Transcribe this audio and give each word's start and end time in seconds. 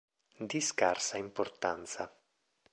Di 0.49 0.61
scarsa 0.61 1.17
importanza. 1.19 2.03